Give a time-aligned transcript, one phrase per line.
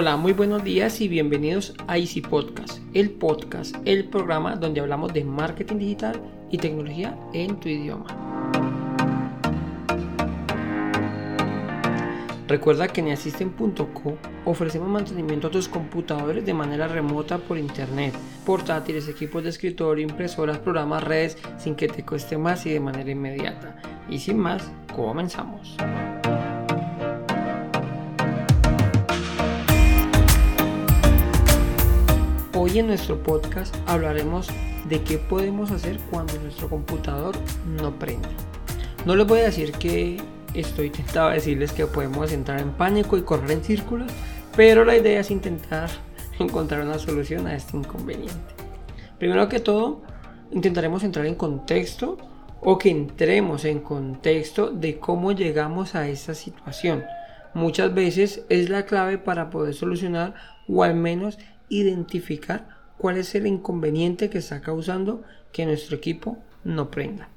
[0.00, 5.12] Hola, muy buenos días y bienvenidos a Easy Podcast, el podcast, el programa donde hablamos
[5.12, 8.06] de marketing digital y tecnología en tu idioma.
[12.46, 18.14] Recuerda que en Assistant.co ofrecemos mantenimiento a tus computadores de manera remota por internet,
[18.46, 23.10] portátiles, equipos de escritorio, impresoras, programas, redes, sin que te cueste más y de manera
[23.10, 23.82] inmediata.
[24.08, 25.76] Y sin más, comenzamos.
[32.60, 34.48] Hoy en nuestro podcast hablaremos
[34.88, 37.36] de qué podemos hacer cuando nuestro computador
[37.80, 38.28] no prende.
[39.06, 40.20] No les voy a decir que
[40.54, 44.10] estoy tentado a decirles que podemos entrar en pánico y correr en círculos,
[44.56, 45.88] pero la idea es intentar
[46.40, 48.54] encontrar una solución a este inconveniente.
[49.20, 50.02] Primero que todo,
[50.50, 52.18] intentaremos entrar en contexto
[52.60, 57.04] o que entremos en contexto de cómo llegamos a esta situación.
[57.54, 60.34] Muchas veces es la clave para poder solucionar
[60.66, 66.90] o al menos identificar cuál es el inconveniente que está causando que nuestro equipo no
[66.90, 67.28] prenda.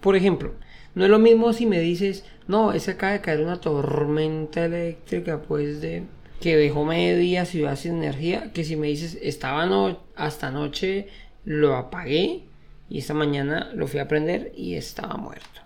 [0.00, 0.54] Por ejemplo,
[0.94, 5.42] no es lo mismo si me dices, no, es acaba de caer una tormenta eléctrica,
[5.42, 6.04] pues de
[6.40, 11.08] que dejó media ciudad sin energía, que si me dices, estaba no, hasta anoche
[11.44, 12.44] lo apagué
[12.88, 15.60] y esta mañana lo fui a prender y estaba muerto.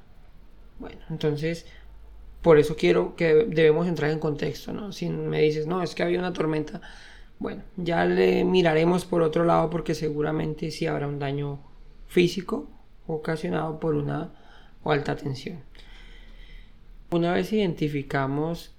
[0.78, 1.66] Bueno, entonces,
[2.42, 4.92] por eso quiero que debemos entrar en contexto, ¿no?
[4.92, 6.80] Si me dices, no, es que había una tormenta,
[7.38, 11.60] bueno, ya le miraremos por otro lado porque seguramente sí habrá un daño
[12.06, 12.68] físico
[13.06, 14.32] ocasionado por una
[14.84, 15.58] alta tensión.
[17.10, 18.72] Una vez identificamos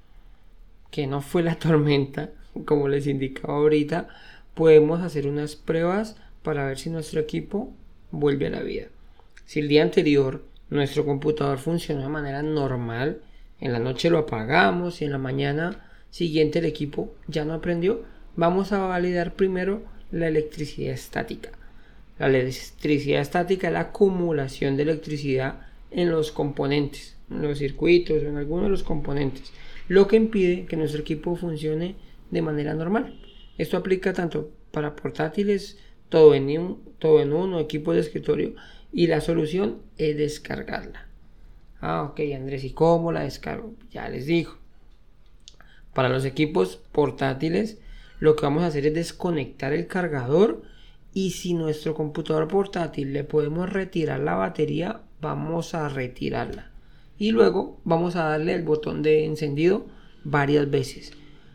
[0.91, 2.31] que no fue la tormenta,
[2.65, 4.07] como les indicaba ahorita,
[4.53, 7.73] podemos hacer unas pruebas para ver si nuestro equipo
[8.11, 8.87] vuelve a la vida.
[9.45, 13.21] Si el día anterior nuestro computador funcionó de manera normal,
[13.59, 18.03] en la noche lo apagamos y en la mañana siguiente el equipo ya no aprendió,
[18.35, 21.51] vamos a validar primero la electricidad estática.
[22.19, 28.37] La electricidad estática es la acumulación de electricidad en los componentes, en los circuitos, en
[28.37, 29.51] algunos de los componentes,
[29.87, 31.95] lo que impide que nuestro equipo funcione
[32.31, 33.19] de manera normal.
[33.57, 35.77] Esto aplica tanto para portátiles,
[36.09, 38.55] todo en, un, todo en uno, equipo de escritorio,
[38.91, 41.07] y la solución es descargarla.
[41.81, 43.73] Ah, ok, Andrés, ¿y cómo la descargo?
[43.91, 44.57] Ya les digo.
[45.93, 47.77] Para los equipos portátiles,
[48.19, 50.63] lo que vamos a hacer es desconectar el cargador
[51.13, 56.71] y si nuestro computador portátil le podemos retirar la batería, vamos a retirarla.
[57.17, 59.85] Y luego vamos a darle el botón de encendido
[60.23, 61.13] varias veces.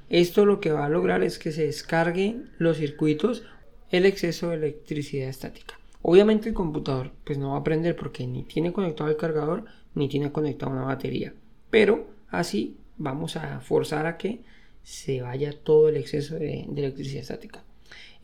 [0.08, 3.44] Esto lo que va a lograr es que se descarguen los circuitos
[3.90, 5.78] el exceso de electricidad estática.
[6.02, 10.08] Obviamente el computador pues no va a prender porque ni tiene conectado el cargador ni
[10.08, 11.34] tiene conectado una batería.
[11.70, 14.40] Pero así vamos a forzar a que
[14.90, 17.62] se vaya todo el exceso de, electricidad estática.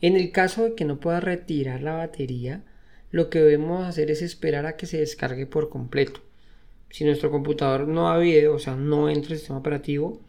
[0.01, 2.65] En el caso de que no pueda retirar la batería,
[3.09, 6.19] lo que debemos hacer es esperar a que se descargue por completo.
[6.89, 10.19] Si nuestro computador no ha video, o sea, no entra el sistema operativo,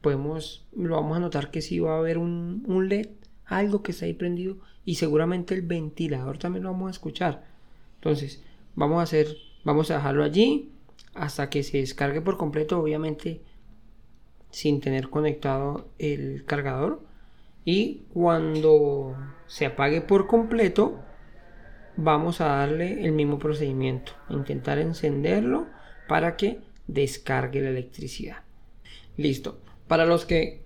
[0.00, 3.08] podemos, lo vamos a notar que sí va a haber un, un LED,
[3.44, 7.44] algo que está ahí prendido y seguramente el ventilador también lo vamos a escuchar.
[7.96, 8.40] Entonces,
[8.76, 10.70] vamos a hacer, vamos a dejarlo allí
[11.14, 12.78] hasta que se descargue por completo.
[12.78, 13.42] Obviamente,
[14.50, 17.02] sin tener conectado el cargador.
[17.64, 19.16] Y cuando
[19.46, 21.00] se apague por completo
[21.96, 24.12] vamos a darle el mismo procedimiento.
[24.30, 25.66] Intentar encenderlo
[26.06, 28.38] para que descargue la electricidad.
[29.16, 29.60] Listo.
[29.86, 30.62] Para los que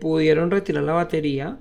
[0.00, 1.58] pudieron retirar la batería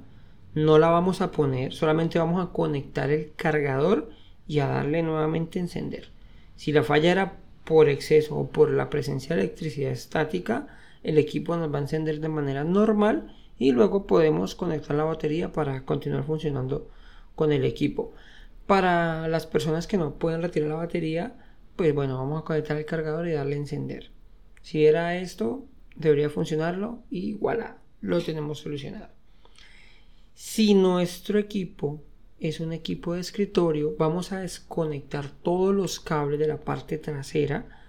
[0.53, 4.09] no la vamos a poner solamente vamos a conectar el cargador
[4.47, 6.09] y a darle nuevamente encender.
[6.55, 10.67] Si la falla era por exceso o por la presencia de electricidad estática
[11.03, 15.51] el equipo nos va a encender de manera normal y luego podemos conectar la batería
[15.51, 16.89] para continuar funcionando
[17.35, 18.13] con el equipo.
[18.67, 21.36] Para las personas que no pueden retirar la batería,
[21.75, 24.12] pues bueno, vamos a conectar el cargador y darle a encender.
[24.62, 25.65] Si era esto,
[25.95, 29.09] debería funcionarlo y voilà, lo tenemos solucionado.
[30.33, 32.01] Si nuestro equipo
[32.39, 37.81] es un equipo de escritorio, vamos a desconectar todos los cables de la parte trasera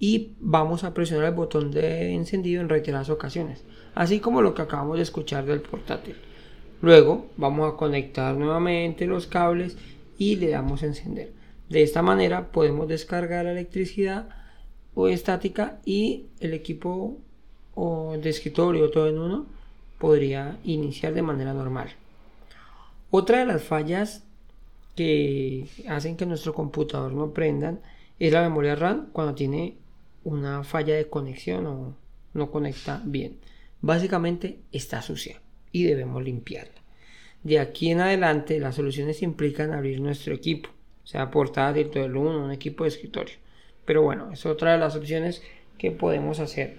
[0.00, 3.64] y vamos a presionar el botón de encendido en reiteradas ocasiones,
[3.94, 6.16] así como lo que acabamos de escuchar del portátil.
[6.80, 9.76] Luego vamos a conectar nuevamente los cables
[10.16, 11.32] y le damos a encender.
[11.68, 14.28] De esta manera podemos descargar la electricidad
[14.94, 17.18] o estática y el equipo
[17.74, 19.46] o de escritorio todo en uno
[19.98, 21.90] podría iniciar de manera normal.
[23.10, 24.24] Otra de las fallas
[24.94, 27.80] que hacen que nuestro computador no prendan
[28.18, 29.76] es la memoria RAM cuando tiene
[30.24, 31.96] una falla de conexión o
[32.34, 33.38] no conecta bien.
[33.80, 35.40] Básicamente está sucia.
[35.70, 36.80] y debemos limpiarla.
[37.42, 40.70] De aquí en adelante las soluciones implican abrir nuestro equipo,
[41.04, 43.36] sea portátil, todo el uno, un equipo de escritorio.
[43.84, 45.42] Pero bueno, es otra de las opciones
[45.76, 46.78] que podemos hacer.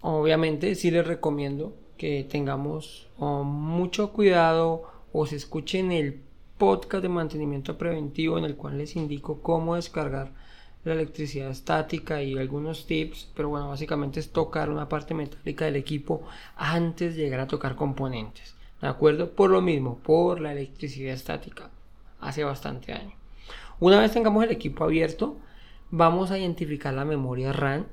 [0.00, 6.20] Obviamente sí les recomiendo que tengamos oh, mucho cuidado o se escuchen el
[6.58, 10.32] podcast de mantenimiento preventivo en el cual les indico cómo descargar
[10.86, 15.76] la electricidad estática y algunos tips, pero bueno, básicamente es tocar una parte metálica del
[15.76, 16.22] equipo
[16.56, 18.54] antes de llegar a tocar componentes.
[18.80, 19.32] ¿De acuerdo?
[19.32, 21.70] Por lo mismo, por la electricidad estática.
[22.20, 23.14] Hace bastante daño.
[23.80, 25.36] Una vez tengamos el equipo abierto,
[25.90, 27.86] vamos a identificar la memoria RAM,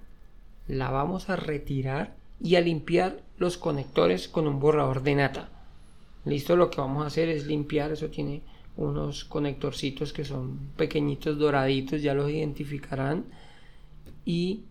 [0.67, 5.49] la vamos a retirar y a limpiar los conectores con un borrador de nata.
[6.25, 8.41] Listo, lo que vamos a hacer es limpiar, eso tiene
[8.75, 13.25] unos conectorcitos que son pequeñitos doraditos, ya los identificarán
[14.25, 14.63] y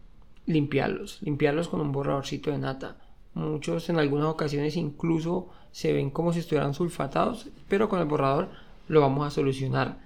[0.46, 2.96] limpiarlos, limpiarlos con un borradorcito de nata.
[3.34, 8.50] Muchos en algunas ocasiones incluso se ven como si estuvieran sulfatados, pero con el borrador
[8.88, 9.98] lo vamos a solucionar.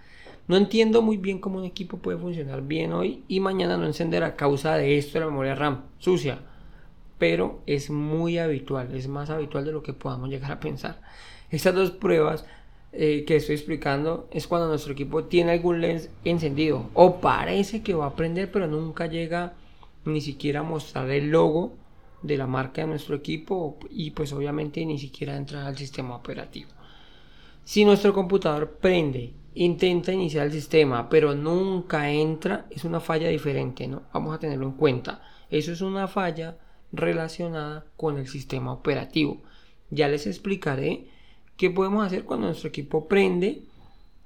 [0.48, 4.22] No entiendo muy bien cómo un equipo puede funcionar bien hoy y mañana no encender
[4.22, 6.38] a causa de esto la memoria RAM sucia,
[7.18, 11.00] pero es muy habitual, es más habitual de lo que podamos llegar a pensar.
[11.50, 12.44] Estas dos pruebas
[12.98, 17.94] eh, que estoy explicando es cuando nuestro equipo tiene algún lens encendido o parece que
[17.94, 19.54] va a prender pero nunca llega
[20.06, 21.74] ni siquiera a mostrar el logo
[22.22, 26.70] de la marca de nuestro equipo y pues obviamente ni siquiera entra al sistema operativo.
[27.64, 33.86] Si nuestro computador prende, intenta iniciar el sistema pero nunca entra, es una falla diferente,
[33.88, 34.04] ¿no?
[34.12, 35.22] Vamos a tenerlo en cuenta.
[35.50, 36.56] Eso es una falla
[36.92, 39.42] relacionada con el sistema operativo.
[39.90, 41.08] Ya les explicaré
[41.56, 43.62] ¿Qué podemos hacer cuando nuestro equipo prende,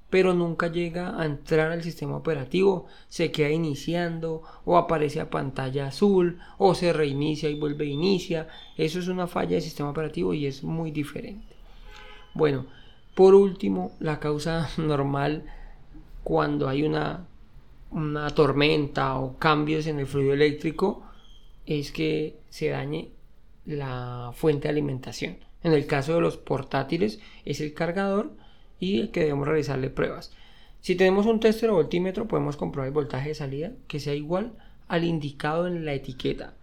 [0.09, 2.87] pero nunca llega a entrar al sistema operativo?
[3.07, 8.47] Se queda iniciando o aparece a pantalla azul o se reinicia y vuelve a inicia.
[8.75, 11.55] Eso es una falla del sistema operativo y es muy diferente.
[12.33, 12.65] Bueno,
[13.15, 15.45] por último, la causa normal
[16.23, 17.27] cuando hay una,
[17.91, 21.03] una tormenta o cambios en el fluido eléctrico
[21.65, 23.11] es que se dañe
[23.65, 25.50] la fuente de alimentación.
[25.63, 28.31] En el caso de los portátiles es el cargador
[28.79, 30.31] y el que debemos realizarle pruebas.
[30.81, 34.53] Si tenemos un tester o voltímetro podemos comprobar el voltaje de salida que sea igual
[34.87, 36.55] al indicado en la etiqueta.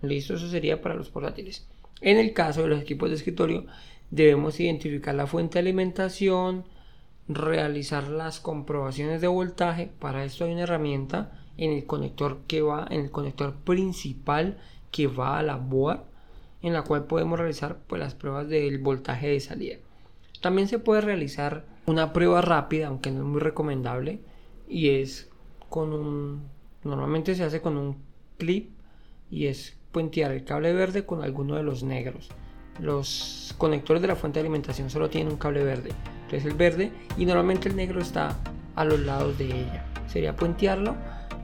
[0.00, 1.66] Listo, eso sería para los portátiles.
[2.00, 3.66] En el caso de los equipos de escritorio
[4.10, 6.64] debemos identificar la fuente de alimentación,
[7.28, 9.90] realizar las comprobaciones de voltaje.
[9.98, 14.58] Para esto hay una herramienta en el conector que va en el conector principal
[14.90, 16.00] que va a la board
[16.62, 19.76] en la cual podemos realizar pues, las pruebas del voltaje de salida.
[20.40, 24.20] También se puede realizar una prueba rápida, aunque no es muy recomendable,
[24.68, 25.28] y es
[25.68, 26.48] con un...
[26.84, 27.96] Normalmente se hace con un
[28.38, 28.70] clip
[29.30, 32.30] y es puentear el cable verde con alguno de los negros.
[32.80, 35.90] Los conectores de la fuente de alimentación solo tienen un cable verde,
[36.24, 38.36] entonces el verde y normalmente el negro está
[38.74, 39.84] a los lados de ella.
[40.06, 40.96] Sería puentearlo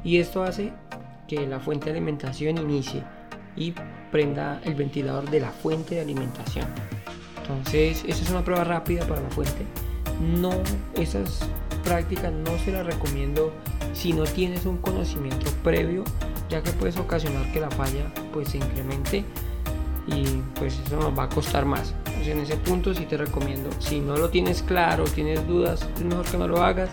[0.03, 0.73] y esto hace
[1.29, 3.05] que la fuente de alimentación inicie
[3.55, 3.75] y
[4.10, 6.66] prenda el ventilador de la fuente de alimentación.
[7.43, 9.64] Entonces, esa es una prueba rápida para la fuente.
[10.20, 10.50] No,
[10.94, 11.40] esas
[11.82, 13.52] prácticas no se las recomiendo
[13.94, 16.05] si no tienes un conocimiento previo,
[16.48, 19.24] ya que puedes ocasionar que la falla pues se incremente
[20.06, 20.24] y
[20.58, 21.94] pues eso nos va a costar más.
[22.06, 26.05] Entonces, en ese punto sí te recomiendo, si no lo tienes claro, tienes dudas, es
[26.05, 26.91] mejor que no lo hagas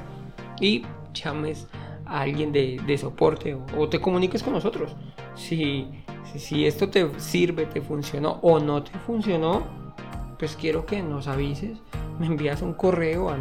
[0.59, 1.67] y llames
[2.05, 4.95] a alguien de, soporte o, o, te comuniques con nosotros.
[5.35, 5.87] Si
[6.35, 9.63] si esto te sirve, te funcionó o no te funcionó,
[10.37, 11.77] pues quiero que nos avises.
[12.19, 13.37] Me envías un correo a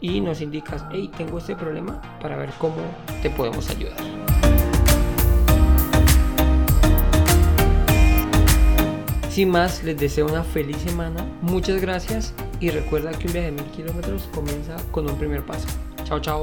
[0.00, 2.76] y nos indicas, hey, tengo este problema para ver cómo
[3.22, 3.98] te podemos ayudar.
[9.28, 11.24] Sin más, les deseo una feliz semana.
[11.40, 15.68] Muchas gracias y recuerda que un viaje de mil kilómetros comienza con un primer paso.
[16.04, 16.42] Chao, chao.